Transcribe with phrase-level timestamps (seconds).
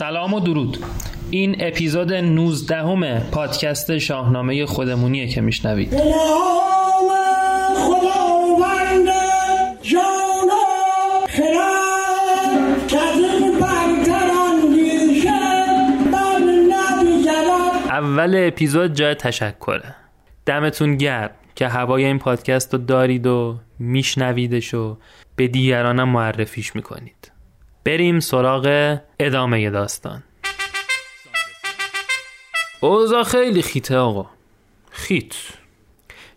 [0.00, 0.78] سلام و درود.
[1.30, 5.94] این اپیزود 19 همه پادکست شاهنامه خودمونیه که میشنوید.
[17.90, 19.94] اول اپیزود جای تشکره.
[20.46, 24.96] دمتون گرم که هوای این پادکست رو دارید و میشنویدش و
[25.36, 27.29] به دیگرانم معرفیش می‌کنید.
[27.84, 30.22] بریم سراغ ادامه داستان.
[32.80, 34.26] اوضاع خیلی خیته آقا.
[34.90, 35.34] خیت.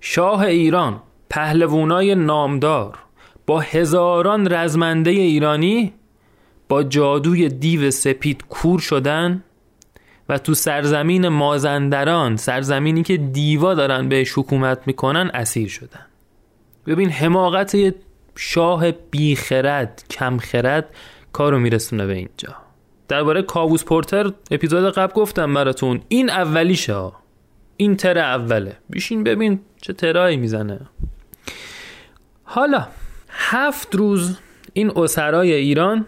[0.02, 3.00] شاه ایران پهلوونای نامدار
[3.48, 5.94] با هزاران رزمنده ایرانی
[6.70, 9.44] با جادوی دیو سپید کور شدن
[10.30, 16.06] و تو سرزمین مازندران سرزمینی که دیوا دارن به حکومت می‌کنن اسیر شدن.
[16.88, 17.96] ببین حماقت
[18.36, 20.90] شاه بیخرد کمخرد
[21.34, 22.56] کارو میرسونه به اینجا.
[23.08, 26.02] درباره کاووس پورتر اپیزود قبل گفتم براتون.
[26.08, 27.12] این اولیشه
[27.78, 28.78] این تر اوله.
[28.90, 30.80] بیشین ببین چه ترایی می‌زنه.
[32.44, 32.88] حالا
[33.30, 34.38] هفت روز
[34.74, 36.06] این اسرای ایران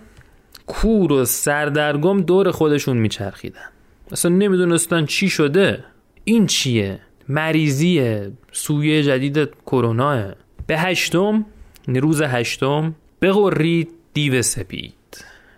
[0.67, 3.69] کور و سردرگم دور خودشون میچرخیدن.
[4.11, 5.83] اصلا نمی‌دونستن چی شده.
[6.23, 8.31] این چیه؟ مریضیه.
[8.51, 10.33] سویه جدید کرونا.
[10.67, 11.45] به هشتم
[11.87, 14.93] روز هشتم بقرید دیو سپید.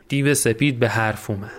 [0.09, 1.52] دیو سپید به حرف اومد.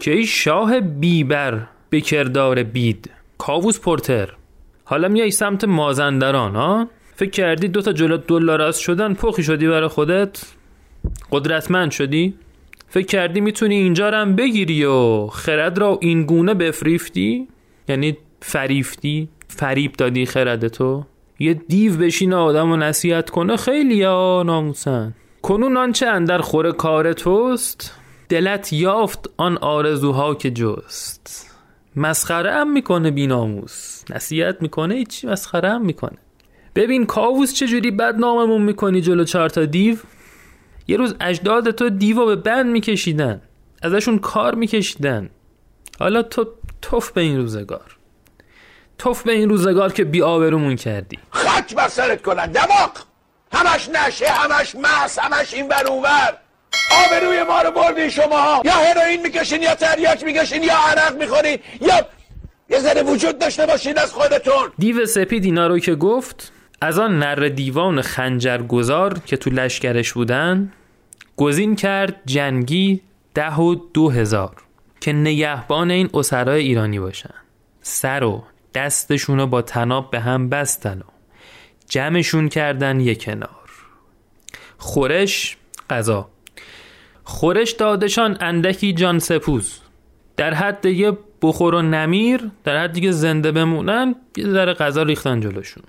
[0.00, 3.10] که ای شاه بیبر به کردار بید.
[3.38, 4.28] کاووس پورتر.
[4.84, 6.88] حالا میای سمت مازندران ها
[7.22, 10.42] فکر کردی دو تا جلو دلار از شدن پخی شدی برای خودت؟
[11.32, 12.34] قدرتمند شدی؟
[12.88, 17.48] فکر کردی می‌تونی اینجا هم بگیری و خرد را این گونه بفریفتی؟
[17.88, 21.04] یعنی فریفتی؟ فریب دادی خرد تو؟
[21.38, 25.14] یه دیو بشین آدم و نصیحت کنه؟ خیلی ها ناموسن.
[25.42, 27.94] کنون آنچه اندر خور کار توست؟
[28.28, 31.50] دلت یافت آن آرزوها که جست.
[31.96, 36.18] مسخره هم می‌کنه بیناموس نصیحت می‌کنه هیچی مسخره هم می‌کنه.
[36.74, 39.96] ببین کاووس چجوری بد ناممون می‌کنی جلو چهار تا دیو؟
[40.88, 43.42] یه روز اجداد تو دیو به بند میکشیدن.
[43.82, 45.30] ازشون کار میکشیدن.
[45.98, 46.46] حالا تو
[46.82, 47.96] توف به این روزگار.
[48.98, 51.18] توف به این روزگار که بی آبرومون کردی.
[51.30, 52.90] خاک بر سرت کنن دماغ!
[53.52, 56.36] همش نشه همش مس همش این بر اونور
[57.04, 61.58] آبروی ما رو بردی شما یا هروئین می‌کشین یا تریاک می‌کشین یا عرق می‌خورین.
[61.80, 62.06] یا
[62.70, 64.72] یه ذره وجود داشته باشین از خودتون.
[64.78, 66.52] دیو سپید اینا رو که گفت
[66.84, 70.72] از آن نر دیوان خنجرگذار که تو لشکرش بودن
[71.36, 73.00] گزین کرد جنگی
[73.34, 74.56] ده و دو هزار
[75.00, 77.34] که نگهبان این اسرای ایرانی باشن.
[77.82, 78.44] سر و
[78.74, 81.10] دستشون رو با تناب به هم بستن و
[81.88, 83.70] جمعشون کردن یک کنار.
[84.78, 85.56] خورش
[85.90, 86.28] قضا.
[87.24, 89.80] خورش دادشان اندکی جان سپوز.
[90.36, 95.40] در حد یه بخور و نمیر در حد دیگه زنده بمونن یه ذره غذا ریختن
[95.40, 95.84] جلوشون.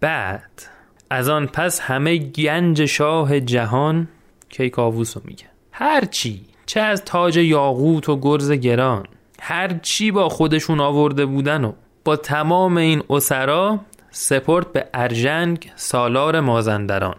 [0.00, 0.62] بعد
[1.10, 4.08] از آن پس همه گنج شاه جهان
[4.48, 9.06] کیکاووس رو میگه هرچی چه از تاج یاقوت و گرز گران
[9.40, 11.72] هرچی با خودشون آورده بودن و
[12.04, 13.80] با تمام این اسرا
[14.10, 17.16] سپرد به ارجنگ سالار مازندران.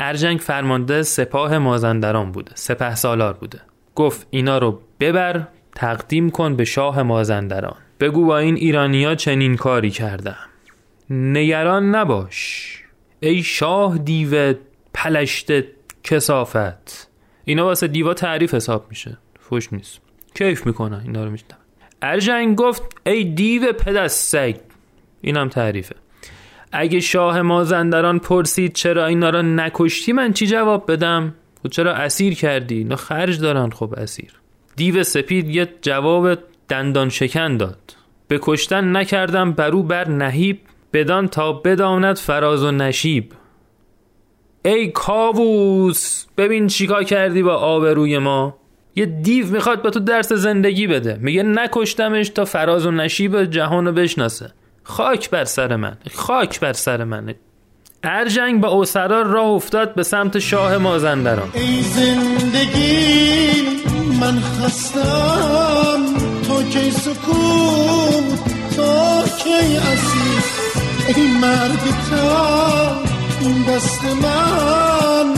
[0.00, 3.60] ارجنگ فرمانده سپاه مازندران بوده سپه سالار بوده.
[3.94, 7.76] گفت اینا رو ببر تقدیم کن به شاه مازندران.
[8.00, 10.36] بگو با این ایرانیا چنین کاری کردم.
[11.10, 12.68] نگران نباش.
[13.20, 14.54] ای شاه دیو
[14.94, 15.50] پلشت
[16.02, 17.10] کسافت.
[17.44, 19.18] اینا واسه دیوا تعریف حساب میشه.
[19.40, 20.00] فوش نیست.
[20.34, 21.58] کیف می‌کنن اینا رو میشنم
[22.02, 24.56] ارجنگ گفت ای دیو پدست سگ.
[25.20, 25.94] اینم تعریفه.
[26.72, 32.34] اگه شاه مازندران پرسید چرا اینا رو نکشتی من چی جواب بدم؟ خب چرا اسیر
[32.34, 34.32] کردی؟ اینا خرج دارن خب اسیر.
[34.76, 36.38] دیو سپید یه جواب
[36.68, 37.96] دندان شکن داد.
[38.28, 40.60] به کشتن نکردم برو بر نهیب.
[40.92, 43.32] بدان تا بداند فراز و نشیب.
[44.64, 48.56] ای کاووس ببین چیکار کردی با آبروی ما.
[48.94, 51.18] یه دیو می‌خواد به تو درس زندگی بده.
[51.20, 54.52] میگه نکشتمش تا فراز و نشیب جهان رو بشناسه.
[54.82, 57.34] خاک بر سر من خاک بر سر منه
[58.02, 61.48] ارجنگ با اوسرار راه افتاد به سمت شاه مازندران.
[61.54, 63.48] ای زندگی
[64.20, 66.06] من خستم
[66.48, 68.24] تو کی سکون
[68.76, 70.37] تو کی اسیر؟
[71.16, 72.98] ای مرگ تا
[73.68, 75.34] دست من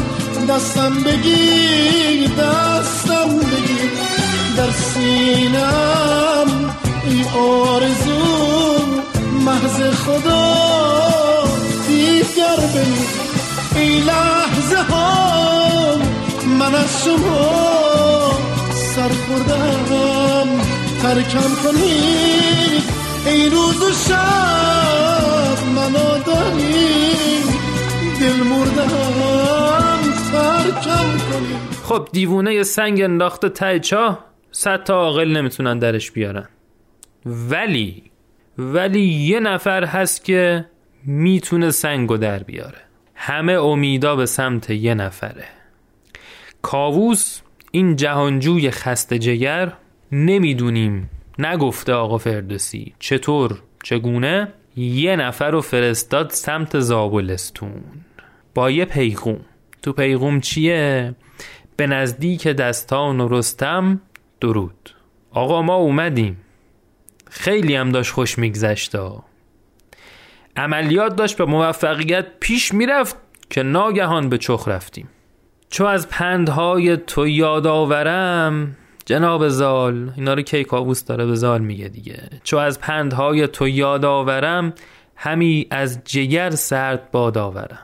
[0.49, 3.91] دستم بگیر دستم بگیر.
[4.57, 6.75] در سینم
[7.05, 8.87] ای آرزو
[9.45, 10.55] محض خدا
[11.89, 13.21] دیگر بگیر
[13.77, 15.97] ای لحظه ها
[16.59, 18.33] من از شما
[18.75, 20.49] سر خوردم.
[21.03, 22.83] ترکم کنید.
[23.27, 25.20] ای روز و شب
[31.85, 36.49] خب دیوونه سنگ انداخته ته چاه صد تا عاقل نمی‌تونن درش بیارن.
[37.27, 38.03] ولی
[38.59, 40.67] ولی یه نفر هست که
[41.05, 42.79] می‌تونه سنگو در بیاره.
[43.15, 45.45] همه امیدا به سمت یه نفره.
[46.63, 47.41] کاووس
[47.71, 49.73] این جهانجوی خسته جگر
[50.13, 57.83] نمی‌دونیم نگفته آقا فردوسی چطور چگونه؟ یه نفر رو فرستاد سمت زابلستون.
[58.55, 59.41] با یه پیغوم.
[59.83, 61.15] تو پیغوم چیه؟
[61.77, 64.01] به نزدیک دستان و رستم
[64.41, 64.91] درود.
[65.31, 66.37] آقا ما اومدیم.
[67.31, 69.25] خیلی هم داشت خوش میگذشتا
[70.57, 73.17] عملیات داشت به موفقیت پیش می‌رفت
[73.51, 75.09] که ناگهان به چخ رفتیم.
[75.71, 78.77] چو از پندهای تو یاد آورم
[79.11, 82.31] جناب زال اینا رو کی کابوس داره به زال میگه دیگه.
[82.45, 84.73] چو از پندهای تو یاد آورم
[85.17, 87.79] همی از جگر سرد باد آورم.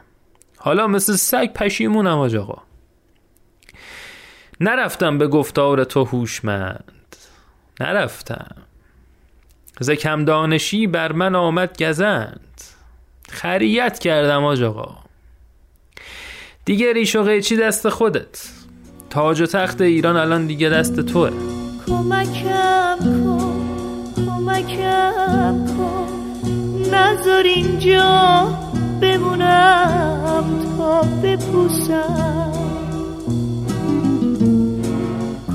[0.57, 2.63] حالا مثل سگ پشیمونم آج آقا.
[4.61, 7.17] نرفتم به گفتار تو هوشمند.
[7.81, 8.57] نرفتم.
[9.81, 12.61] ز کم دانشی بر من آمد گزند.
[13.29, 14.99] خریت کردم آج آقا.
[16.65, 18.66] دیگه ریش و قیچی دست خودت.
[19.11, 21.31] تاج و تخت ایران الان دیگه دست توه.
[21.87, 23.53] کمکم کن
[24.27, 26.09] کمکم کن.
[26.95, 28.49] نذار اینجا
[29.01, 30.45] بمونم
[30.79, 32.53] تا بپوسم.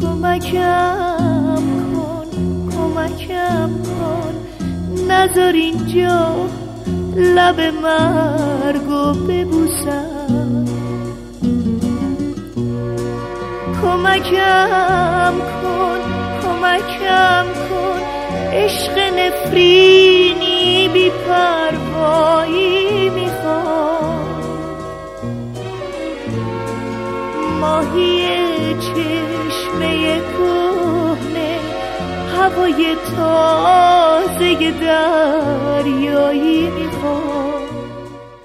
[0.01, 1.63] کمکم
[1.95, 2.25] کن
[2.71, 4.33] کمکم کن.
[5.11, 6.35] نذار اینجا
[7.15, 10.60] لب مرگو ببوسم.
[14.01, 16.01] کمکم کن
[16.41, 18.01] کمکم کن.
[18.53, 24.41] عشق نفرینی بی پروایی می‌خوام.
[27.59, 31.59] ماهی چشمه کهنه
[32.37, 37.61] هوای تازه دریایی می‌خوام.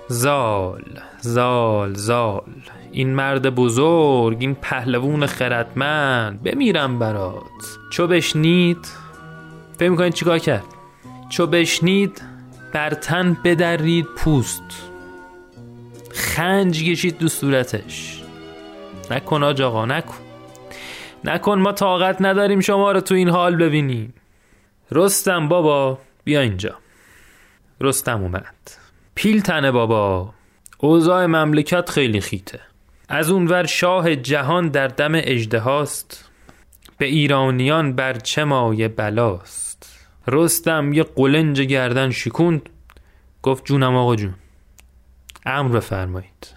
[0.09, 0.85] زال
[1.21, 2.43] زال زال.
[2.97, 7.79] این مرد بزرگ این پهلوون خردمند بمیرم برات.
[7.93, 8.89] چو بشنید
[9.79, 10.65] فکر می‌کنید چیکار کرد؟
[11.29, 12.23] چو بشنید
[12.75, 14.91] بر تن بدرید پوست.
[16.11, 18.23] خنج کشید دو صورتش.
[19.11, 20.19] نکن آج آقا نکن.
[21.25, 24.15] نکن ما طاقت نداریم شما رو تو این حال ببینیم.
[24.93, 26.75] رستم بابا بیا اینجا.
[27.81, 28.71] رستم اومد.
[29.15, 30.35] پیل تنه بابا.
[30.79, 32.61] اوضاع مملکت خیلی خیته.
[33.09, 36.31] از اونور شاه جهان در دم اجدهاست
[36.99, 42.69] به ایرانیان بر چه مایه بلاست؟ رستم یه قلنج گردن شکوند.
[43.43, 44.35] گفت جونم آقا جون
[45.47, 46.55] امر بفرمایید.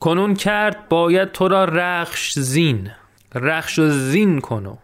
[0.00, 2.90] کنون کرد باید تو را رخش زین.
[3.34, 4.76] رخش و زین کنو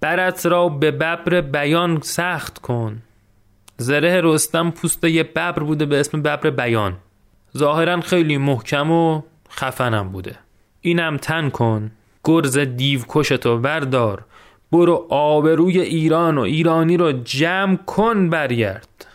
[0.00, 3.02] برت را به ببر بیان سخت کن.
[3.76, 6.96] زره رستم پوست یه ببر بوده به اسم ببر بیان.
[7.56, 9.22] ظاهرا خیلی محکم و
[9.56, 10.38] خفنم بوده.
[10.80, 11.90] اینم تن کن.
[12.24, 14.24] گرز دیو کشتو بردار.
[14.72, 19.06] برو آبروی ایران و ایرانی رو جمع کن برگرد.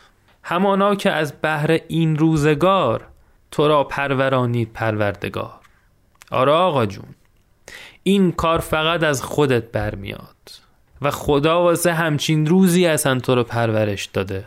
[0.44, 3.08] همانا که از بهر این روزگار
[3.52, 5.60] تو را پرورانید پروردگار.
[6.32, 7.16] آره آقا جون.
[8.04, 10.36] این کار فقط از خودت برمیاد.
[11.02, 14.46] و خدا واسه همچین روزی اصلا تو رو پرورش داده.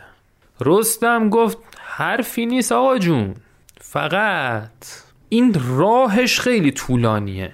[0.61, 3.35] رستم گفت حرفی نیست آقا جون.
[3.81, 5.02] فقط.
[5.33, 7.51] این راهش خیلی طولانیه.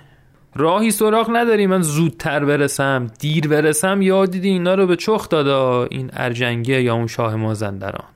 [0.55, 4.01] راهی سراغ نداری من زودتر برسم دیر برسم.
[4.01, 8.07] یا دیدی اینا رو به چخ دادا؟ این ارجنگه یا اون شاه مازندران.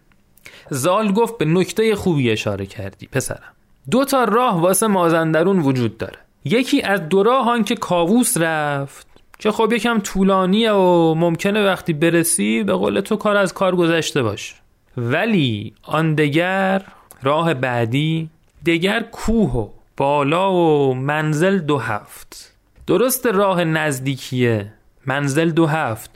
[0.70, 3.54] زال گفت به نکته خوبی اشاره کردی پسرم.
[3.92, 6.20] دو تا راه واسه مازندرون وجود داره.
[6.46, 9.08] یکی از دو راه که کاووس رفت.
[9.40, 14.24] که خب یکم طولانیه و ممکنه وقتی برسی به قول تو کار از کار گذشته
[14.24, 14.56] باش
[14.98, 16.82] ولی آن دگر
[17.24, 18.30] راه بعدی
[18.66, 22.54] دگر کوه و بالا و منزل دو هفت.
[22.88, 24.74] درست راه نزدیکیه.
[25.06, 26.12] منزل دو هفت.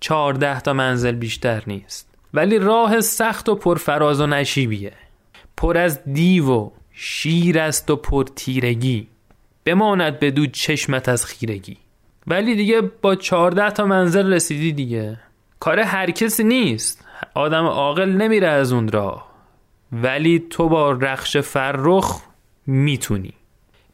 [0.00, 2.08] چهارده تا منزل بیشتر نیست.
[2.34, 4.92] ولی راه سخت و پرفراز و نشیبیه.
[5.56, 9.08] پر از دیو و شیر است و پر تیرگی.
[9.64, 11.76] بماند بدو چشمت از خیرگی.
[12.26, 15.20] ولی دیگه با چهارده تا منزل رسیدی دیگه.
[15.60, 17.04] کار هر کسی نیست.
[17.34, 19.29] آدم عاقل نمیره از اون راه.
[19.92, 22.20] ولی تو با رخش فرخ
[22.66, 23.32] می‌تونی.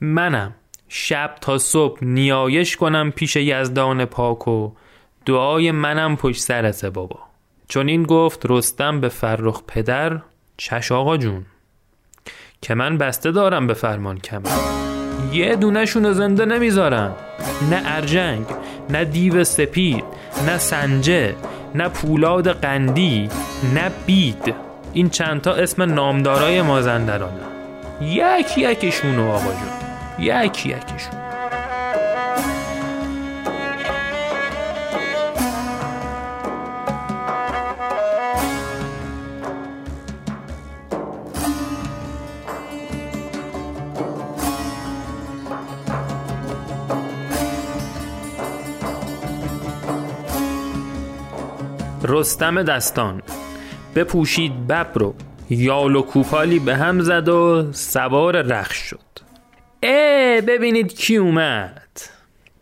[0.01, 0.55] منم
[0.89, 4.71] شب تا صبح نیایش کنم پیش یزدان پاک و
[5.27, 7.19] دعای منم پشت سرته بابا.
[7.69, 10.21] چون این گفت رستم به فرخ پدر
[10.57, 11.47] چش آقا جون.
[12.63, 14.51] که من بسته دارم به فرمان کمر.
[15.33, 17.17] یه دونشون زنده نمی‌ذارم
[17.71, 18.47] نه ارجنگ
[18.91, 20.05] نه دیو سپید
[20.47, 21.35] نه سنجه
[21.75, 23.29] نه پولاد قندی
[23.75, 24.66] نه بید.
[24.97, 27.41] این چندتا اسم نامدارای مازندرانه
[28.01, 30.25] یک یکشونو آقا جون.
[30.27, 31.21] یک یکشون
[52.03, 53.23] رستم دستان.
[53.97, 55.15] بپوشید ببر رو.
[55.51, 58.99] یال و کوپالی به هم زد و سوار رخش شد.
[59.83, 62.01] اه ببینید کی اومد.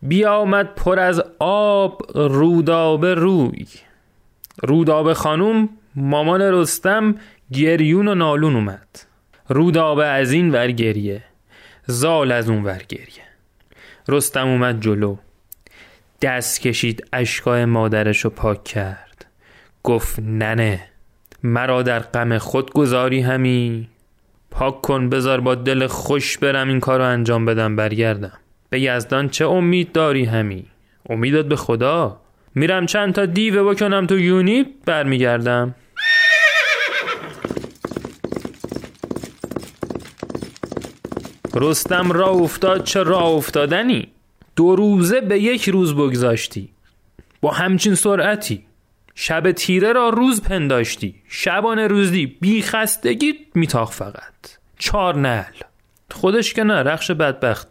[0.02, 3.66] بیامد پر از آب رودابه روی.
[4.62, 7.14] رودابه خانوم مامان رستم
[7.52, 8.88] گریون و نالون اومد.
[9.48, 11.24] رودابه از این ور گریه
[11.86, 13.24] زال از اون ور گریه.
[14.08, 15.16] رستم اومد جلو.
[16.22, 19.26] دست کشید اشکای مادرش رو پاک کرد.
[19.82, 20.93] گفت ننه.
[21.44, 23.88] مرا در غم خود گذاری همی.
[24.50, 28.32] پاک کن بذار با دل خوش برم این کار رو انجام بدم برگردم.
[28.70, 30.64] به یزدان چه امید داری همی؟
[31.10, 32.20] امیدت به خدا؟
[32.54, 35.74] میرم چند تا دیوه بکنم تو یونی برمیگردم.
[41.54, 44.08] رستم راه افتاد چه راه افتادنی؟
[44.56, 46.68] دو روزه به یک روز بگذاشتی.
[47.40, 48.66] با همچین سرعتی.
[49.14, 51.14] شب تیره را روز پنداشتی.
[51.28, 54.34] شبان روزی بی خستگی میتاخت فقط.
[54.78, 55.52] چار نعل
[56.10, 57.68] خودش که نه رخش بدبخت.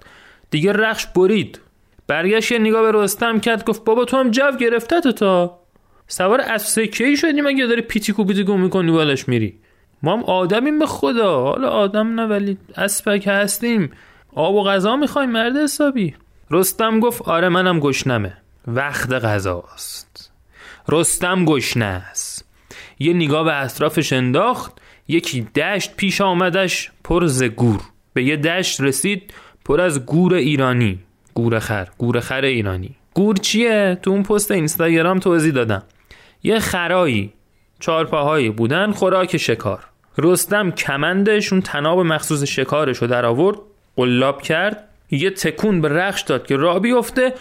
[0.50, 1.59] دیگه رخش برید.
[2.07, 5.59] برگشت یه نگاه به رستم کرد گفت بابا تو هم جو گرفته تو تا.
[6.07, 9.59] سوار اسب سکه ای شدی مگه؟ داری پیتیکو پیتیکو می‌کنی بالش میری.
[10.03, 11.43] ما هم آدمیم به خدا.
[11.43, 13.91] حالا آدم نه ولی اسبک هستیم.
[14.35, 16.15] آب و غذا می‌خوایم مرد حسابی.
[16.51, 18.38] رستم گفت آره منم گشنمه.
[18.67, 20.12] وقت غذاست.
[20.90, 22.46] رستم گشنه است.
[23.00, 27.82] یه نگاه به اطرافش انداخت یکی دشت پیش آمدش پر ز گور.
[28.13, 29.34] به یه دشت رسید
[29.66, 31.00] پر از گور ایرانی.
[31.34, 32.96] گور خر گور خر ایرانی.
[33.13, 35.84] گور چیه؟ تو اون پست اینستاگرام توضیح دادم.
[36.44, 37.34] یه خرایی.
[37.80, 39.84] چهارپاهایی بودن خوراک شکار.
[40.18, 43.58] رستم کمندش اون تناب مخصوص شکارش رو در آورد
[43.96, 44.90] قلاب کرد.
[45.12, 47.34] یه تکون به رخش داد که را بیفته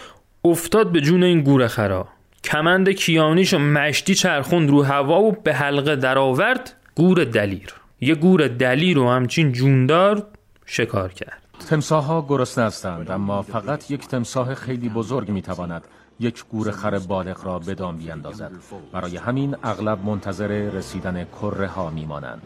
[0.45, 2.07] افتاد به جون این گور خرا.
[2.43, 7.73] کمند کیانیش و مشتی چرخوند رو هوا و به حلقه درآورد گور دلیر.
[8.01, 10.27] یه گور دلیر رو همچین جوندار
[10.65, 11.41] شکار کرد.
[11.69, 15.83] تمساه ها گرسنه هستند اما فقط یک تمساه خیلی بزرگ می‌تواند
[16.19, 18.51] یک گور خر بالغ را به دام بیاندازد
[18.91, 22.41] برای همین اغلب منتظر رسیدن کره ها میمانند.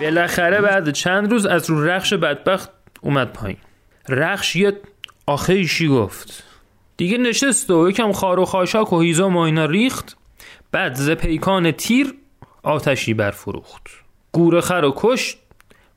[0.00, 3.58] بالاخره بعد چند روز از رو رخش بدبخت اومد پایین.
[4.08, 4.80] رخش یه
[5.26, 6.44] آخیشی گفت؟
[6.96, 10.16] دیگه نشست و یکم خار و خاشاک و هیزم و اینا ریخت.
[10.72, 12.14] بعد ز پیکان تیر
[12.62, 13.86] آتشی برفروخت.
[14.32, 15.38] گوره خر و کشت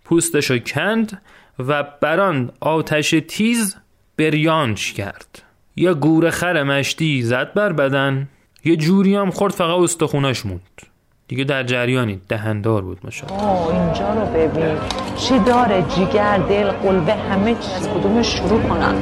[0.06, 1.22] پوستشو کند
[1.60, 3.76] و بران آتش تیز
[4.18, 5.42] بریانش کرد.
[5.76, 8.28] یه گوره خر مشتی زد بر بدن.
[8.66, 10.82] یه جوری هم خورد فقط استخوناش موند.
[11.28, 13.44] دیگه در جریانی دهندار بود ماشاءالله.
[13.44, 14.78] آه اینجا رو ببین.
[15.16, 17.74] چی داره؟ جیگر دل قلبه همه چی.
[17.76, 18.96] از کدومش شروع کنم.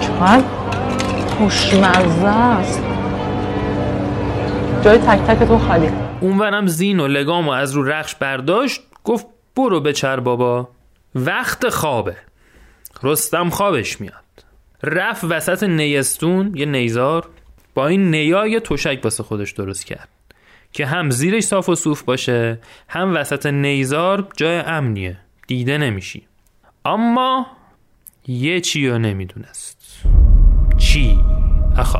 [0.00, 0.44] چقدر
[1.38, 2.82] خوشمزه است.
[4.84, 5.90] جای تک تک تو خالی.
[6.20, 10.68] اونورم زین و لگام و از رو رخش برداشت گفت برو بچر بابا
[11.14, 12.16] وقت خوابه.
[13.02, 14.23] رستم خوابش میاد.
[14.84, 17.28] رفت وسط نیستون یه نیزار
[17.74, 20.08] با این نیا یه تشک واسه خودش درست کرد
[20.72, 26.22] که هم زیرش صاف و صوف باشه هم وسط نیزار جای امنیه دیده نمیشی.
[26.84, 27.46] اما
[28.26, 30.02] یه چی رو نمی‌دونست.
[30.78, 31.18] چی؟
[31.78, 31.96] اخ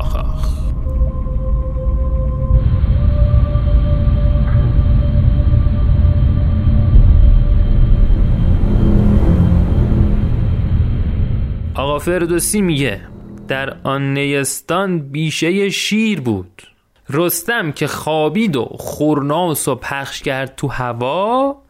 [11.75, 13.01] آقا فردوسی میگه
[13.47, 16.61] در آن نیستان بیشه شیر بود.
[17.09, 21.61] رستم که خوابید و خورناس و پخش کرد تو هوا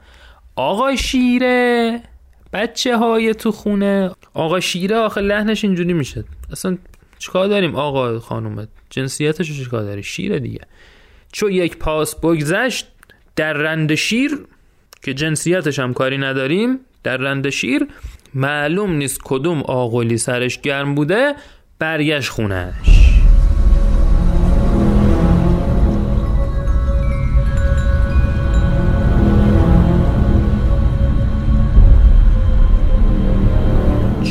[0.55, 2.01] آقا شیره
[2.53, 4.11] بچه های تو خونه.
[4.33, 6.77] آقا شیره آخه لحنش اینجوری میشه اصلا
[7.19, 10.61] چیکار داریم آقا خانومت جنسیتش رو چیکار داری؟ شیره دیگه.
[11.31, 12.87] چو یک پاس بگذشت
[13.35, 14.45] در رند شیر
[15.03, 17.87] که جنسیتش هم کاری نداریم در رند شیر
[18.35, 21.33] معلوم نیست کدوم آقلی سرش گرم بوده
[21.79, 22.73] برگشت خونش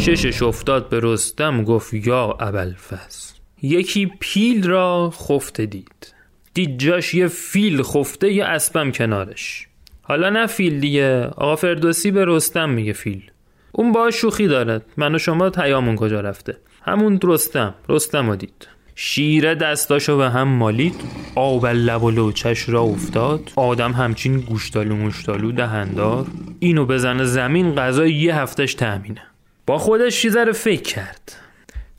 [0.04, 6.14] چشش افتاد به رستم گفت یا ابلفس یکی پیل را خفته دید.
[6.54, 9.66] دید جاش یه فیل خفته یه اسبم کنارش.
[10.02, 11.25] حالا نه فیل دیگه.
[11.25, 13.30] آقا فردوسی به رستم میگه فیل.
[13.76, 14.83] اون با شوخی دارد.
[14.97, 17.75] من و شما تیامون کجا رفته؟ همون رستم.
[17.88, 18.69] رستم رو دید.
[18.95, 20.95] شیره دستاشو به هم مالید.
[21.35, 23.50] آب لب و لوچش را افتاد.
[23.57, 26.26] آدم همچین گوشتالو مشتالو دهندار.
[26.59, 29.23] اینو بزنه زمین غذا یه هفتش تأمینه.
[29.66, 31.37] با خودش یه فکر کرد.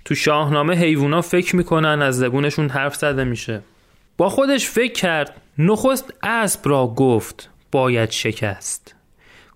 [0.06, 3.62] تو شاهنامه حیوونا فکر می‌کنن از زبونشون حرف زده میشه.
[4.18, 8.96] با خودش فکر کرد نخست اسب را گفت باید شکست.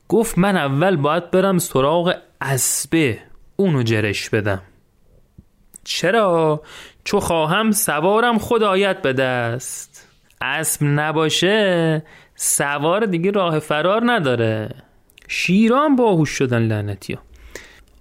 [0.10, 3.20] گفت من اول باید برم سراغ اسبه
[3.56, 4.62] اونو جرش بدم.
[5.84, 6.62] چرا؟
[7.04, 10.08] چو خواهم سوارم خدایت به دست.
[10.42, 12.04] اسب نباشه
[12.36, 14.70] سوار دیگه راه فرار نداره.
[15.28, 17.22] شیران باهوش شدن لعنتی ها.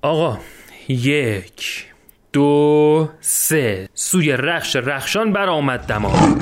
[0.03, 0.39] آقا
[0.89, 1.87] یک
[2.33, 3.89] دو سه.
[3.95, 6.39] سوی رخش رخشان برآمد دماغ.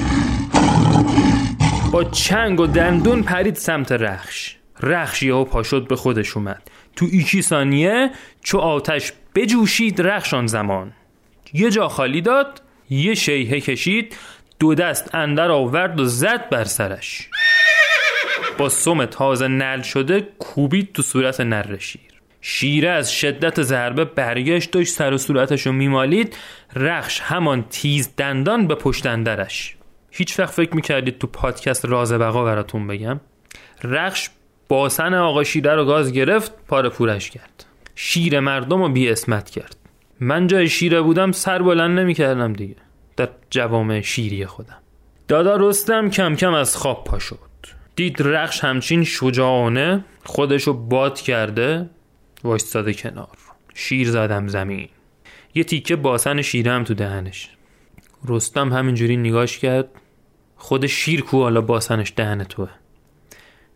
[1.92, 4.56] با چنگ و دندون پرید سمت رخش.
[4.80, 6.70] رخش یهو پا شد به خودش اومد.
[6.96, 8.10] تو ایکی ثانیه
[8.42, 10.92] چو آتش بجوشید رخشان زمان.
[11.52, 14.16] یه جا خالی داد یه شیهه کشید
[14.58, 17.28] دو دست اندر آورد و زد بر سرش.
[18.58, 22.00] با سم تازه نل شده کوبید تو صورت نر شیر.
[22.40, 26.36] شیره از شدت ضربه برگشت داشت سر و صورتش رو میمالید.
[26.76, 29.76] رخش همان تیز دندان به پشت اندرش.
[30.10, 33.20] هیچ وقت فکر می‌کردید تو پادکست راز بقا براتون بگم؟
[33.84, 34.30] رخش
[34.68, 37.64] باسن آقا شیره رو گاز گرفت پاره پورش کرد.
[37.94, 39.76] شیر مردم رو بی اسمت کرد.
[40.20, 42.76] من جای شیره بودم سر بلند نمی‌کردم دیگه.
[43.16, 44.78] در جوامع شیری خودم.
[45.28, 47.38] دادا رستم کم کم از خواب پا شد.
[47.96, 51.90] دید رخش همچین شجاعانه خودشو باد کرده
[52.44, 53.36] وایستاده کنار.
[53.74, 54.88] شیر زدم زمین.
[55.54, 57.50] یه تیکه باسن شیره هم تو دهنش.
[58.28, 59.88] رستم همینجوری نگاش کرد.
[60.56, 62.68] خود شیر کو حالا باسنش دهن توه.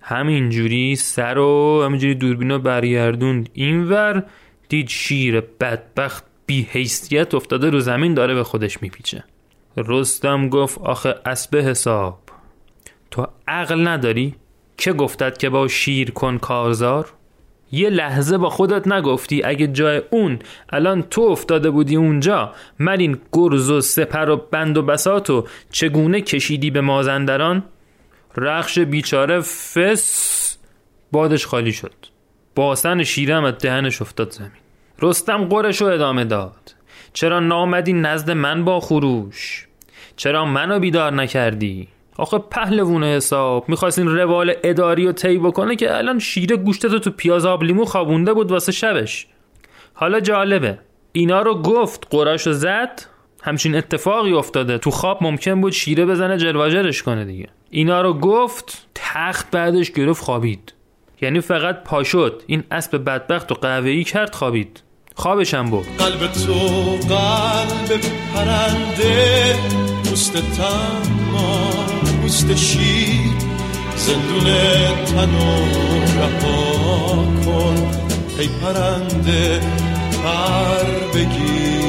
[0.00, 4.24] همینجوری سر و همینجوری دوربینو برگردوند اینور
[4.68, 9.24] دید شیر بدبخت بی حیثیت افتاده رو زمین داره به خودش میپیچه
[9.76, 12.18] رستم گفت آخه اسب حساب
[13.10, 14.34] تو عقل نداری؟
[14.76, 17.12] که گفتد که با شیر کن کارزار؟
[17.72, 20.38] یه لحظه با خودت نگفتی اگه جای اون
[20.70, 25.46] الان تو افتاده بودی اونجا من این گرز و سپر و بند و بسات و
[25.70, 27.64] چگونه کشیدی به مازندران
[28.36, 30.56] رخش بیچاره فس
[31.12, 31.94] بادش خالی شد.
[32.54, 34.50] باسن شیرم از دهنش افتاد زمین.
[35.02, 36.74] رستم قرش رو ادامه داد.
[37.12, 39.66] چرا نامدی نزد من با خروش؟
[40.16, 43.68] چرا منو بیدار نکردی؟ آخه پهلوون حساب.
[43.68, 48.32] می‌خواستین روال اداری رو طی بکنه که الان شیره گوشتتو تو پیاز آب لیمو خوابونده
[48.32, 49.26] بود واسه شبش.
[49.94, 50.78] حالا جالبه.
[51.12, 53.02] اینا رو گفت قراش رو زد
[53.42, 54.78] همچین اتفاقی افتاده.
[54.78, 57.48] تو خواب ممکن بود شیره بزنه جلواجرش کنه دیگه.
[57.70, 60.72] اینا رو گفت تخت بعدش گرفت خوابید.
[61.22, 64.82] یعنی فقط پاشد این اسب بدبخت و قهوه‌ای کرد خوابید.
[65.14, 66.54] خوابش هم بود قلب تو
[67.14, 68.00] قلب
[68.34, 69.54] پرنده
[70.04, 73.20] پوست تمام پوست شیر.
[73.96, 74.44] زندون
[75.04, 75.54] تنو
[76.18, 77.90] رها کن.
[78.38, 79.60] ای پرنده
[80.22, 81.79] پر بگیر.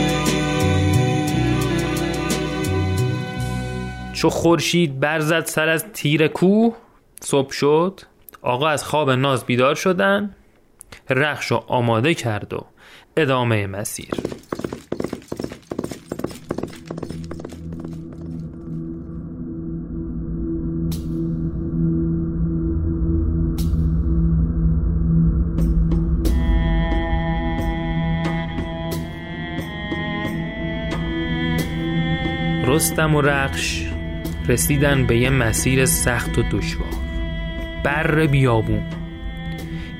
[4.22, 6.76] چو خورشید برزد سر از تیر کوه
[7.22, 8.02] صبح شد.
[8.42, 10.36] آقا از خواب ناز بیدار شدن.
[11.10, 12.66] رخش و آماده کرد و
[13.18, 14.10] ادامه مسیر.
[32.66, 33.91] رستم و رخش
[34.48, 36.94] رسیدن به یه مسیر سخت و دشوار.
[37.84, 38.84] بر بیابون.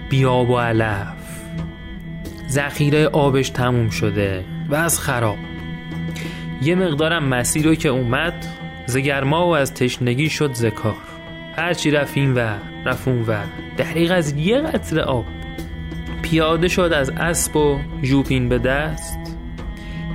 [0.10, 1.08] بیاب و علف.
[2.50, 5.38] ذخیره آبش تموم شده و از خراب.
[6.62, 8.46] یه مقدارم مسیر رو که اومد
[8.86, 10.98] زگرما و از تشنگی شد زکار
[11.56, 12.40] هرچی رفت این و
[12.86, 13.36] رفت اون و
[13.78, 15.26] دقیق از یه قطره آب.
[16.22, 19.20] پیاده شد از اسب و ژوپین به دست.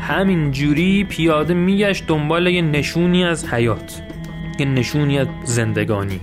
[0.01, 4.03] همین جوری پیاده میگشت دنبال یه نشونی از حیات.
[4.59, 6.21] یه نشونی از زندگانی.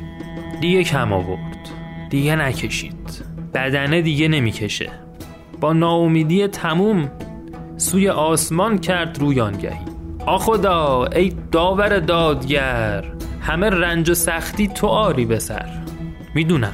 [0.61, 1.69] دیگه کم آورد.
[2.09, 3.23] دیگه نکشید.
[3.53, 4.89] بدنه دیگه نمی‌کشه.
[5.59, 7.11] با ناامیدی تموم
[7.77, 9.85] سوی آسمان کرد رویانگهی.
[10.25, 13.03] آخدا ای داور دادگر
[13.41, 15.69] همه رنج و سختی تو آری به سر.
[16.35, 16.73] می‌دونم.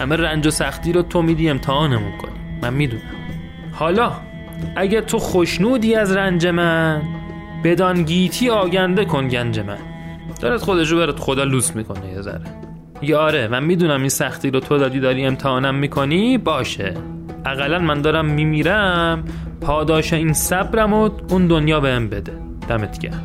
[0.00, 3.02] همه رنج و سختی رو تو میدی امتحانمون کنی من می‌دونم.
[3.72, 4.12] حالا
[4.76, 7.02] اگه تو خوشنودی از رنج من
[7.64, 9.78] بدان گیتی آگنده کن گنج من.
[10.40, 12.44] دارد خودشو برات خدا لوس می‌کنه یه ذره.
[13.02, 16.94] یاره من می‌دونم این سختی رو تو دادی داری امتحانم می‌کنی باشه.
[17.46, 19.24] اقلا من دارم میمیرم
[19.60, 22.32] پاداش این صبرم و اون دنیا بهم بده.
[22.68, 23.22] دمت گرم.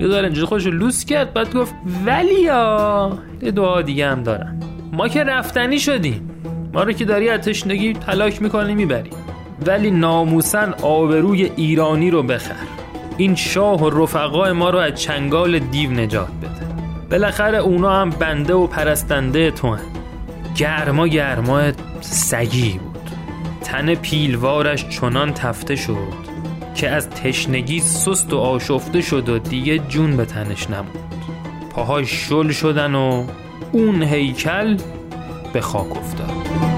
[0.00, 1.74] یه داره اینجوری خودشو لوس کرد بعد گفت
[2.06, 4.60] ولیا یه دعا دیگه هم دارم.
[4.92, 6.30] ما که رفتنی شدیم.
[6.74, 9.10] ما رو که داری از تشنگی تلاک می‌کنی می‌بری.
[9.66, 12.54] ولی ناموسن آبروی ایرانی رو بخر.
[13.16, 16.66] این شاه و رفقای ما رو از چنگال دیو نجات بده.
[17.10, 19.80] بالاخره اونا هم بنده و پرستنده تو هم.
[20.56, 21.62] گرما گرما
[22.00, 23.10] سگی بود.
[23.64, 26.26] تن پیلوارش چنان تفته شد
[26.74, 31.06] که از تشنگی سست و آشفته شد و دیگه جون به تنش نموند
[31.70, 33.26] پاهاش شل شدن و
[33.72, 34.76] اون هیکل
[35.52, 36.75] به خاک افتاد.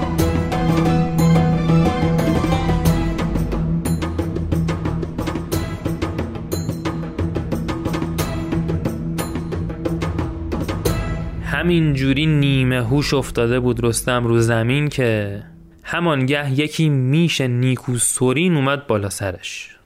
[11.69, 15.43] همین جوری نیمه هوش افتاده بود رستم رو زمین که
[15.83, 19.77] همانگه یکی میش نیکو سورین اومد بالا سرش.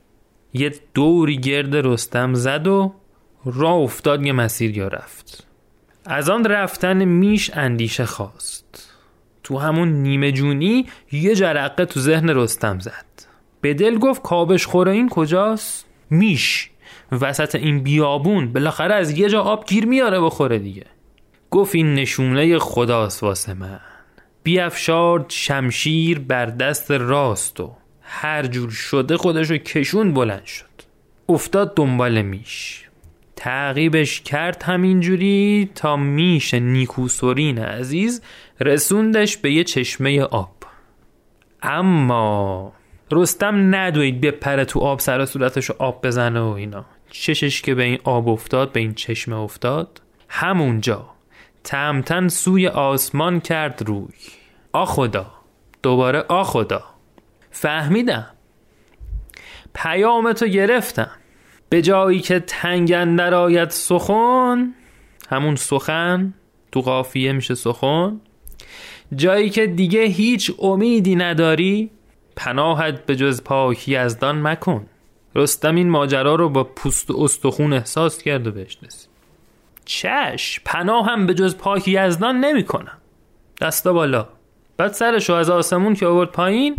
[0.53, 2.93] یه دوری گرد رستم زد و
[3.45, 5.47] راه افتاد یه مسیر یا رفت.
[6.05, 8.93] از آن رفتن میش اندیشه خواست.
[9.43, 13.05] تو همون نیمه جونی یه جرقه تو ذهن رستم زد.
[13.61, 16.69] به دل گفت کابش خوره این کجاست؟ میش.
[17.11, 20.92] وسط این بیابون بالاخره از یه جا آب گیر میاره بخوره دیگه.
[21.53, 23.79] گفت این نشونه خداست واسه من.
[24.43, 30.65] بیافشارد شمشیر بر دست راست و هر جور شده خودشو کشون بلند شد.
[31.29, 32.83] افتاد دنبال میش.
[33.35, 38.21] تعقیبش کرد همینجوری تا میش نیکوسورین عزیز
[38.59, 40.55] رسوندش به یه چشمه آب.
[41.63, 42.73] اما
[43.11, 46.85] رستم ندوید بپره تو آب سر صورتش آب بزنه و اینا.
[47.09, 51.12] چشش که به این آب افتاد به این چشمه افتاد همونجا
[51.63, 54.13] تمتن سوی آسمان کرد روی.
[54.73, 55.25] آ خدا
[55.83, 56.83] دوباره آ خدا.
[57.51, 58.27] فهمیدم.
[59.73, 61.11] پیامتو گرفتم.
[61.69, 64.73] به جایی که تنگندر آید سخن
[65.29, 66.33] همون سخن
[66.71, 68.21] تو قافیه میشه سخن.
[69.15, 71.89] جایی که دیگه هیچ امیدی نداری
[72.35, 74.85] پناهت به جز پاک یزدان مکن.
[75.35, 78.77] رستم این ماجرا رو با پوست و استخون احساس کرد و بهش
[79.85, 82.97] چش پناه هم به جز پاک یزدان نمی کنم
[83.61, 84.27] دستا بالا.
[84.77, 86.77] بعد سرشو از آسمون که آورد پایین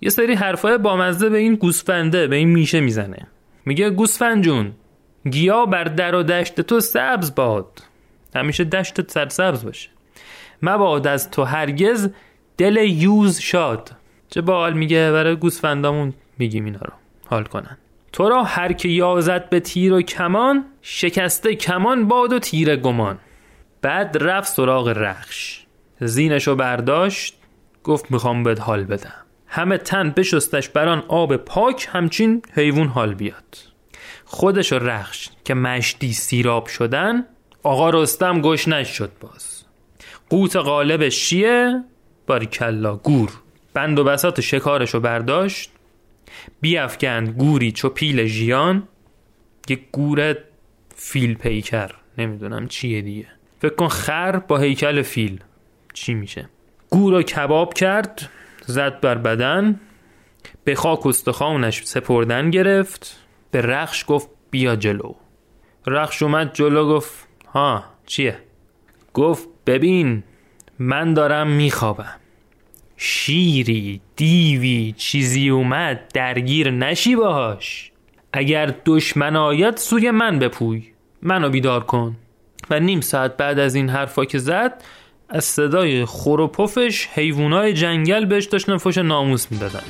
[0.00, 3.26] یه سری حرفای بامزه به این گوسفنده به این میشه می‌زنه.
[3.64, 4.72] میگه گوسفند جون
[5.30, 7.82] گیا بر در و دشت تو سبز باد.
[8.34, 9.90] همیشه دشت سرسبز باشه.
[10.62, 12.10] مباد از تو هرگز
[12.58, 13.90] دل یوز شاد.
[14.28, 16.92] چه باحال میگه برای گوسفندامون میگیم اینا رو.
[17.26, 17.78] حال کنن.
[18.16, 23.18] تو را هر که یازد به تیر و کمان شکسته کمان باد و تیر گمان.
[23.82, 25.60] بعد رفت سراغ رخش.
[26.00, 27.34] زینشو برداشت
[27.84, 29.24] گفت می‌خوام بهت حال بدم.
[29.46, 33.56] همه تن بشستش بران آب پاک همچین حیوان حال بیاد.
[34.24, 37.24] خودش و رخش که مشتی سیراب شدن
[37.62, 39.64] آقا رستم گوش نشد باز.
[40.30, 41.84] قوت غالبش چیه؟
[42.26, 43.30] باریکلا گور.
[43.74, 45.70] بند و بسات شکارشو برداشت.
[46.60, 48.88] بیافکند گوری چو پیل ژیان
[49.68, 50.36] یک گور
[50.94, 51.90] فیل پیکر.
[52.18, 53.26] نمی‌دونم چیه دیگه.
[53.58, 55.40] فکر کن خر با هیکل فیل.
[55.92, 56.48] چی میشه؟
[56.90, 58.30] گور رو کباب کرد
[58.66, 59.80] زد بر بدن
[60.64, 63.16] به خاک استخوانش سپردن گرفت
[63.50, 65.14] به رخش گفت بیا جلو.
[65.86, 68.38] رخش اومد جلو گفت ها چیه؟
[69.14, 70.22] گفت ببین
[70.78, 72.14] من دارم میخوابم.
[72.96, 77.90] شیری دیوی چیزی اومد درگیر نشی باهاش.
[78.32, 80.82] اگر دشمن آید سوی من بپوی.
[81.22, 82.16] منو بیدار کن.
[82.70, 84.82] و نیم ساعت بعد از این حرفا که زد
[85.28, 89.82] از صدای خور و پفش حیوانای جنگل بهش داشتن فش ناموس می‌دادن.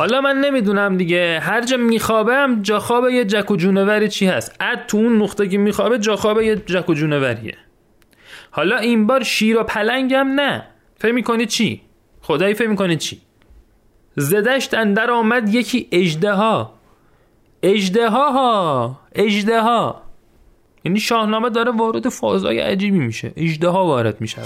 [0.00, 1.40] حالا من نمی‌دونم دیگه.
[1.42, 5.48] هر جا میخوابم جا خواب یه جک و جونوری چی هست؟ اد تو اون نقطه
[5.48, 7.56] که میخوابه جا خواب یه جک و جونوریه.
[8.50, 10.66] حالا این بار شیر و پلنگم نه.
[10.98, 11.80] فکر می‌کنی چی؟
[12.20, 13.20] خدایی فکر می‌کنی چی؟
[14.16, 16.74] زدشت اندر آمد یکی اجده ها
[17.62, 18.98] اجده ها.
[19.14, 20.02] اجده ها
[20.84, 23.32] یعنی شاهنامه داره وارد فازای عجیبی میشه.
[23.36, 24.42] اجده ها وارد میشه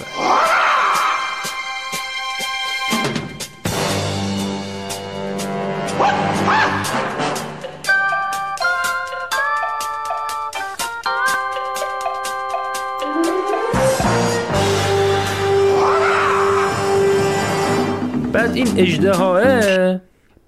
[18.76, 19.44] اجدهاه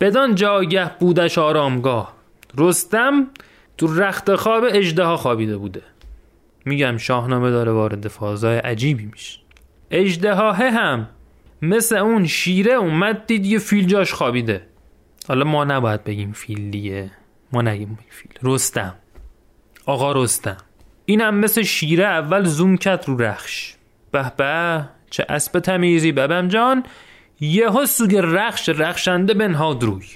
[0.00, 2.16] بدان جاگه بودش آرامگاه.
[2.58, 3.26] رستم
[3.78, 5.82] تو رخت خواب اجدها خوابیده بوده.
[6.64, 9.40] میگم شاهنامه داره وارد فازای عجیبی میشه.
[9.90, 11.08] اجدهاه هم
[11.62, 14.62] مثل اون شیره اومد دید یه فیل جاش خوابیده.
[15.28, 17.10] حالا ما نباید بگیم فیل دیگه.
[17.52, 18.32] ما نگیم فیل.
[18.42, 18.94] رستم.
[19.86, 20.56] آقا رستم.
[21.04, 23.74] اینم مثل شیره اول زوم کرد رو رخش.
[24.10, 26.82] به به چه اسب تمیزی ببم جان.
[27.40, 30.06] یه سوگ رخش رخشنده بنهاد روی.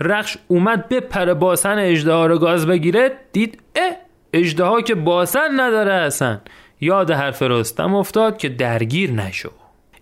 [0.00, 3.96] رخش اومد به پر باسن اجده رو گاز بگیره دید اه
[4.32, 6.40] اجده که باسن نداره اصلا.
[6.80, 9.50] یاد حرف رستم افتاد که درگیر نشو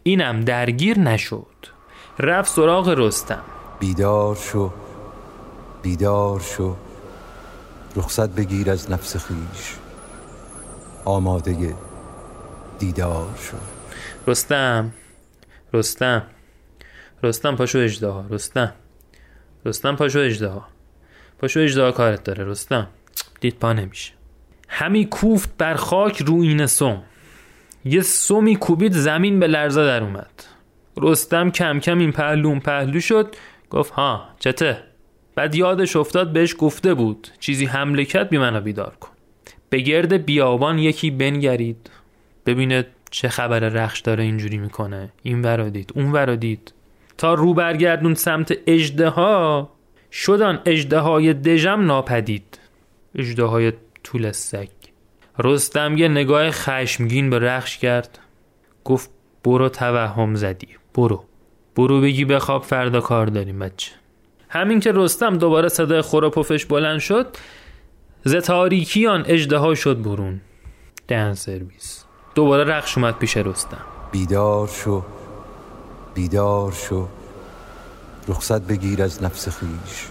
[0.02, 1.46] اینم درگیر نشد.
[2.18, 3.42] رفت سراغ رستم.
[3.80, 4.70] بیدار شو
[5.82, 6.76] بیدار شو.
[7.96, 9.74] رخصت بگیر از نفس خیش
[11.04, 11.74] آماده
[12.78, 13.56] دیدار شو.
[14.26, 14.92] رستم
[15.72, 16.22] رستم.
[17.24, 18.72] رستم پاشو اجده رستم.
[19.64, 20.50] رستم پاشو اجده
[21.38, 22.44] پاشو اجده کارت داره.
[22.44, 22.88] رستم.
[23.40, 24.12] دید پا نمیشه.
[24.68, 27.02] همی کوفت بر خاک رو این سم.
[27.84, 30.44] یه سمی کوبید زمین به لرزه در اومد.
[30.96, 33.36] رستم کم کم این پهلو اون پهلو شد.
[33.70, 34.78] گفت ها چته
[35.34, 39.08] بعد یادش افتاد بهش گفته بود چیزی حمله کرد بی منو بیدار کن.
[39.70, 41.90] به گرد بیابان یکی بنگرید.
[42.46, 45.12] ببینه چه خبر رخش داره اینجوری می‌کنه.
[45.22, 46.73] این ورا دید اون ورا دید.
[47.18, 49.70] تا رو برگردون سمت اجده ها
[50.12, 52.58] شدن اجده های دژم ناپدید.
[53.14, 53.72] اجده های
[54.04, 54.68] طول سگ.
[55.38, 58.18] رستم یه نگاه خشمگین به رخش کرد.
[58.84, 59.10] گفت
[59.44, 61.24] برو توهم زدی برو.
[61.76, 63.92] برو بگی بخواب فردا کار داریم بچه.
[64.48, 67.26] همین که رستم دوباره صدای پفش بلند شد
[68.24, 70.40] ز تاریکیان اجده ها شد برون.
[71.08, 72.04] دن سرویس.
[72.34, 73.84] دوباره رخش اومد پیش رستم.
[74.12, 75.02] بیدار شو.
[76.14, 77.08] بیدار شو
[78.28, 80.06] رخصت بگیر از نفس خیش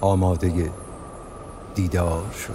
[0.00, 0.70] آماده
[1.74, 2.52] دیدار شو.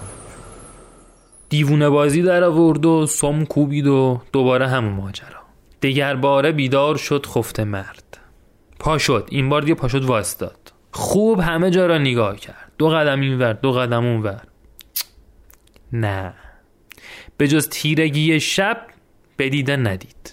[1.50, 5.44] دیوونه بازی در آورد و سم کوبید و دوباره همون ماجرا.
[5.82, 8.18] دگر باره بیدار شد خفته مرد.
[8.80, 12.72] پا شد این بار دیگه پا شد واسداد خوب همه جا را نگاه کرد.
[12.78, 14.42] دو قدم این ور دو قدم اون ور.
[15.94, 16.34] نه.
[17.38, 18.88] به جز تیرگی شب
[19.40, 20.33] بدیده ندید.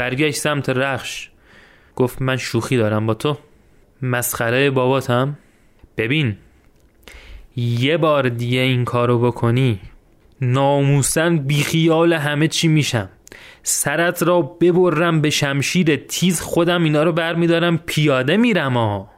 [0.00, 1.30] برگشت سمت رخش.
[1.96, 3.38] گفت من شوخی دارم با تو.
[4.02, 5.38] مسخره باباتم.
[5.96, 6.36] ببین
[7.56, 9.80] یه بار دیگه این کارو بکنی
[10.40, 13.08] ناموسن بیخیال همه چی میشم.
[13.62, 19.10] سرت را ببرم به شمشیر تیز خودم اینا رو برمیدارم پیاده میرم ها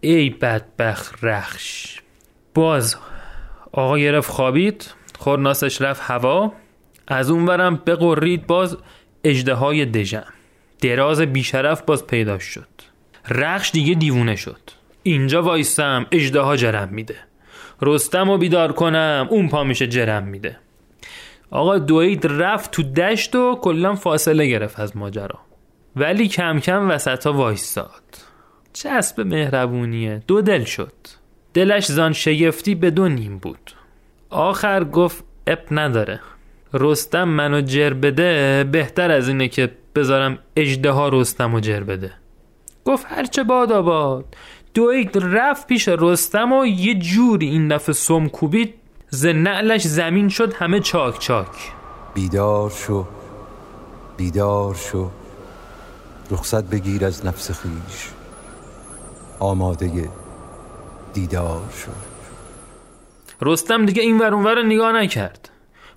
[0.00, 1.98] ای بدبخ رخش.
[2.54, 2.96] باز
[3.72, 6.52] آقا گرفت خوابید خورناسش رفت هوا.
[7.06, 8.76] از اون برم بقرید باز
[9.24, 10.32] اجده های دژم.
[10.80, 12.68] دراز بیشرف باز پیدا شد.
[13.28, 14.60] رخش دیگه دیوونه شد.
[15.02, 17.16] اینجا وایستم اجده ها جرم میده.
[17.82, 20.56] رستم رو بیدار کنم اون پا میشه جرم میده.
[21.50, 25.38] آقا دوید رفت تو دشت و کلا فاصله گرفت از ماجرا.
[25.96, 28.02] ولی کم کم وسط ها وایستاد.
[28.72, 30.92] چسب مهربونیه دو دل شد.
[31.54, 33.70] دلش زان شگفتی به دو نیم بود.
[34.30, 36.20] آخر گفت اپ نداره.
[36.74, 42.12] رستم منو جر بده بهتر از اینه که بذارم اجده ها رستم و جر بده.
[42.84, 44.24] گفت هرچه باد آباد.
[44.74, 48.74] دوید رفت پیش رستم و یه جوری این دفعه سم کوبید
[49.10, 51.72] ز نعلش زمین شد همه چاک چاک.
[52.14, 53.06] بیدار شو
[54.16, 55.10] بیدار شو.
[56.30, 58.08] رخصت بگیر از نفس خیش.
[59.38, 60.08] آماده
[61.14, 61.90] دیدار شو.
[63.42, 65.50] رستم دیگه این ور اونور نگاه نکرد.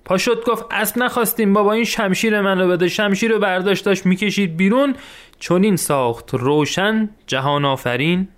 [0.04, 2.88] پاشد گفت اصل نخواستیم بابا این شمشیر من رو بده.
[2.88, 4.94] شمشیر رو برداشت داشت می‌کشید بیرون.
[5.38, 8.28] چون این ساخت روشن جهان آفرین.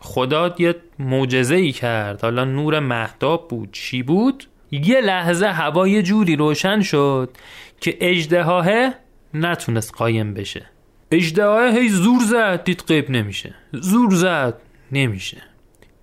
[0.00, 2.22] خدا یه معجزه ای کرد.
[2.22, 3.68] حالا نور مهتاب بود.
[3.72, 7.30] چی بود؟ یه لحظه هوا یه جوری روشن شد
[7.80, 8.68] که اجدهاه
[9.34, 10.66] نتونست قایم بشه.
[11.10, 12.64] اجدهاه هی زور زد.
[12.64, 13.54] دید قیب نمیشه.
[13.72, 14.54] زور زد.
[14.92, 15.42] نمیشه.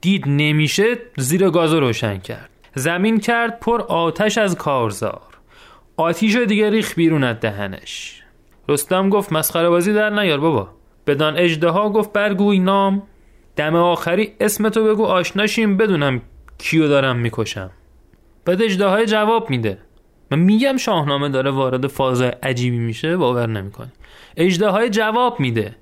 [0.01, 0.97] دید نمیشه.
[1.17, 2.49] زیر گاز رو روشن کرد.
[2.75, 5.21] زمین کرد پر آتش از کارزار.
[5.97, 8.21] آتیش دیگه ریخ بیرون از دهنش.
[8.69, 10.69] رستم گفت مسخره بازی در نیار بابا.
[11.07, 13.03] بدان اجدها گفت برگوی نام.
[13.55, 16.21] دم آخری اسمتو بگو آشناشیم بدونم
[16.57, 17.71] کیو دارم می‌کشم.
[18.45, 19.77] بعد اجدهای جواب میده.
[20.31, 23.91] من میگم شاهنامه داره وارد فاز عجیبی میشه باور نمی‌کنه
[24.37, 25.75] اجدهای جواب میده.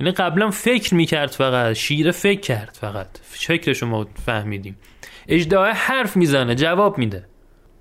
[0.00, 3.06] یعنی قبلا فکر می‌کرد فقط شیر فکر کرد فقط.
[3.22, 4.76] فکرشو ما فهمیدیم.
[5.28, 7.24] اجدها حرف می‌زنه جواب میده.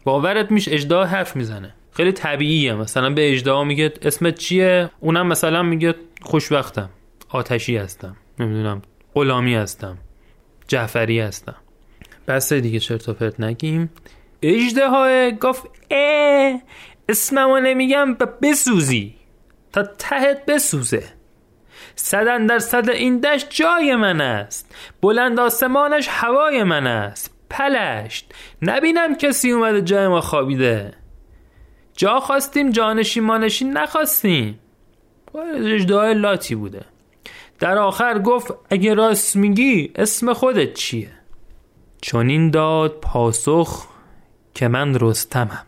[0.04, 1.74] باورت میشه اجدها حرف می‌زنه.
[1.92, 2.74] خیلی طبیعیه.
[2.74, 6.90] مثلا به اجدها میگه اسمت چیه؟ اونم مثلا میگه خوشبختم
[7.30, 8.82] آتشی هستم نمی‌دونم
[9.16, 9.98] غلامی هستم
[10.68, 11.56] جعفری هستم.
[12.28, 13.90] بس دیگه چرت و پرت نگیم.
[14.42, 16.62] اجدهای گفت اه
[17.10, 19.16] اسممو نمیگم بسوزی.
[19.74, 21.04] تا تهت بسوزه.
[21.96, 24.76] صدن در صد این دشت جای من است.
[25.02, 27.37] بلند آسمانش هوای من است.
[27.50, 28.34] پلشت.
[28.62, 30.94] نبینم کسی اومده جای ما خوابیده.
[31.94, 34.60] جا خواستیم جانشین مانشین نخواستیم.
[35.56, 36.86] اجدهای لاتی بوده.
[37.60, 41.10] در آخر گفت اگه راست میگی اسم خودت چیه؟
[42.02, 43.88] چون این داد پاسخ
[44.54, 45.66] که من رستمم.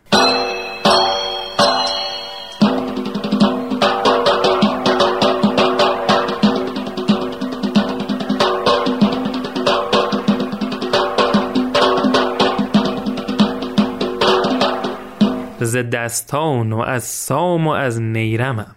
[15.64, 18.76] ز دستان و از سام و از نیرمم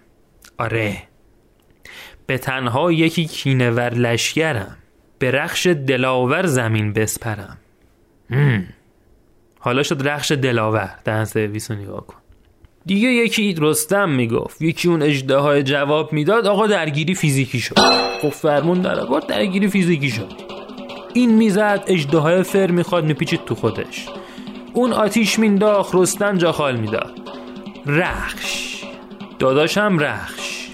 [0.58, 0.98] آره.
[2.28, 4.78] به تنها یکی کینه ور لشگرم
[5.19, 7.58] به رخش دلاور زمین بسپرم.
[8.30, 8.67] مم.
[9.60, 10.96] حالا شد رخش دلاور.
[11.06, 12.17] دهن سرویس رو نگاه کن.
[12.86, 14.62] دیگه یکی رستم می‌گفت.
[14.62, 17.76] یکی اون اجده های جواب می‌داد آقا درگیری فیزیکی شد.
[18.24, 18.96] گفت فرمون در
[19.30, 20.32] درگیری فیزیکی شد.
[21.13, 24.06] این می‌زد اجده های فر می‌خواد میپیچید تو خودش.
[24.74, 27.14] اون آتیش مینداخت رستم جا خال می‌داد.
[27.86, 28.84] رخش.
[29.40, 30.70] داداشم رخش.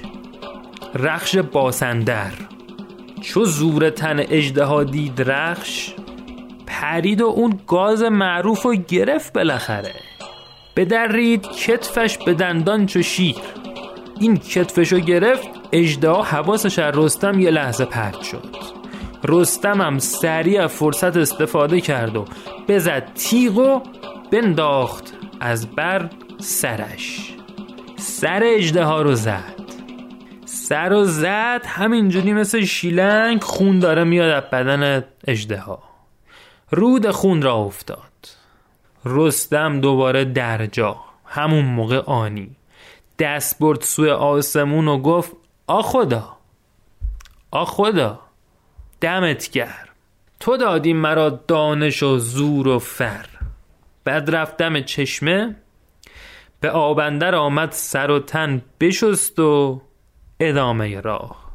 [0.95, 2.31] رخش باسندر.
[3.21, 5.93] چو زور تن اجده دید رخش
[6.67, 9.95] پرید و اون گاز معروف رو گرفت بالاخره.
[10.75, 13.35] بدرید کتفش به دندان چو شیر.
[14.19, 18.78] این کتفشو گرفت اجده حواسش از رستم یه لحظه پرد شد.
[19.23, 22.25] رستم هم سریع فرصت استفاده کرد و
[22.67, 23.79] بزد تیغ و
[24.31, 27.35] بنداخت از بر سرش.
[27.97, 29.59] سر اجده ها رو زد.
[30.45, 35.83] سر و زد همینجوری مثل شیلنگ خون داره میاد از بدن اجده ها
[36.71, 37.99] رود خون را افتاد.
[39.05, 42.49] رستم دوباره در جا همون موقع آنی.
[43.19, 45.31] دست برد سوی آسمون و گفت
[45.67, 45.81] آ
[47.65, 48.19] خدا
[49.01, 49.87] دمت گرم.
[50.39, 53.25] تو دادی مرا دانش و زور و فر.
[54.03, 55.55] بعد رفتم چشمه
[56.59, 59.81] به آبندر آمد سر و تن بشست و
[60.39, 61.49] ادامه راه.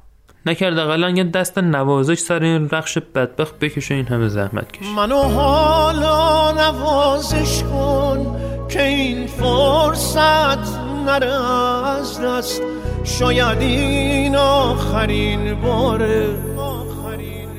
[0.46, 4.86] نکرد اقلا یه دست نوازش سر این رخش بدبخت بکشه این همه زحمت کش.
[4.96, 11.50] منو حالا نوازش کن که این فرصت نره
[11.88, 12.62] از دست.
[13.04, 16.53] شاید این آخرین باره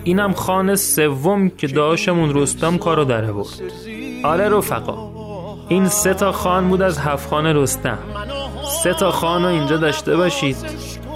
[0.05, 3.61] اینم خان سوم که داشمون رستم کارو در برد
[4.23, 5.15] آره رفقا
[5.69, 7.97] این سه تا خان بود از هفت خان رستم.
[8.83, 10.55] سه تا خان رو اینجا داشته باشید.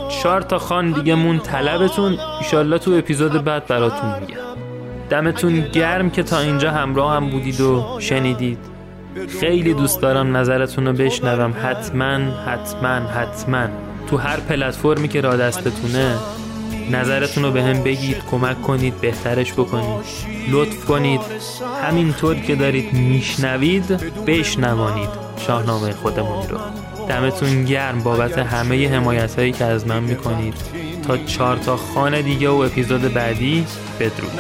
[0.10, 2.18] چهار تا خان دیگه مون طلبتون.
[2.40, 4.36] ایشالله تو اپیزود بعد براتون میگم.
[5.10, 8.60] دمتون گرم که تا اینجا همراه هم بودید و شنیدید.
[9.40, 11.54] خیلی دوست دارم نظرتون رو بشنوم.
[11.64, 13.68] حتما حتما حتما.
[14.10, 16.16] تو هر پلتفرمی که را دستتونه
[16.90, 20.06] نظرتون رو به هم بگید کمک کنید بهترش بکنید.
[20.50, 21.22] لطف کنید.
[21.84, 23.88] همینطور که دارید میشنوید
[24.26, 25.10] بشنوانید
[25.48, 26.58] شاهنامه خودمون رو.
[27.10, 30.54] دمتون گرم بابت همه حمایت هایی که از من می‌کنید.
[31.08, 33.66] تا چهار تا خانه دیگه و اپیزود بعدی
[34.00, 34.40] بدرود.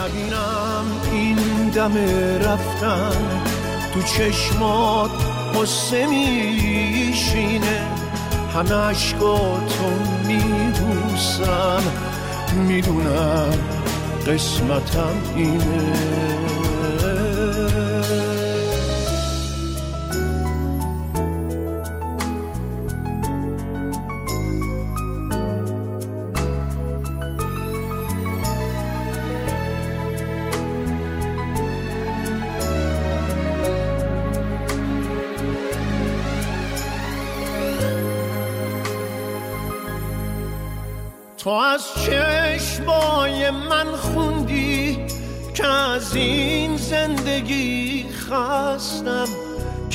[8.53, 8.85] همه
[10.27, 10.38] میبوسم
[12.89, 13.53] می‌دونم
[14.27, 16.68] قسمتم اینه.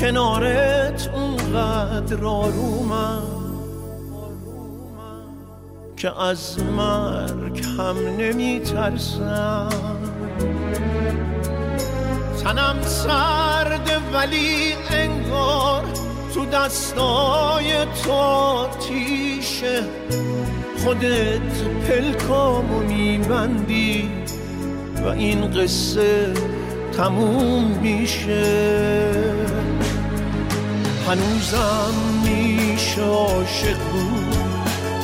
[0.05, 3.23] کنارت اونقدر آرومم.
[5.97, 9.69] که از مرگ هم نمی ترسم
[12.43, 15.85] تنم سرد ولی انگار
[16.35, 19.83] تو دستای تو تیشه
[20.85, 24.11] خودت پلکامو میبندی
[25.05, 26.35] و این قصه
[26.97, 29.54] تموم میشه.
[31.09, 31.95] هنوزم
[32.25, 34.37] میشه عاشق بود.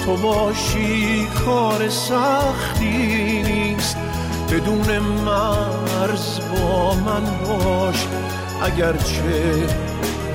[0.05, 3.97] تو باشی کار سختی نیست.
[4.51, 8.07] بدون مرز با من باش.
[8.63, 9.67] اگرچه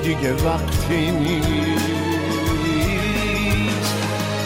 [0.02, 1.46] دیگه وقتی نیست.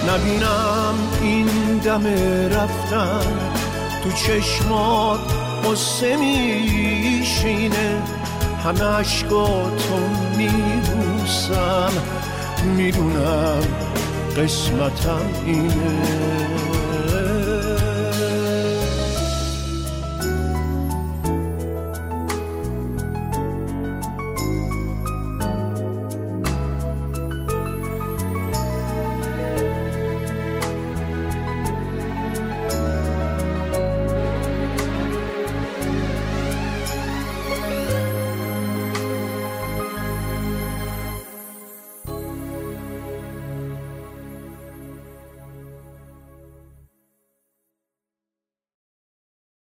[0.09, 1.47] نبینم این
[1.85, 2.07] دم
[2.57, 3.51] رفتن.
[4.05, 5.21] تو چشمات
[5.65, 8.03] قصه میشینه.
[8.65, 9.99] همه عشقاتو
[11.31, 11.93] میبوسم
[12.77, 13.63] می‌دونم
[14.37, 16.50] قسمتم اینه.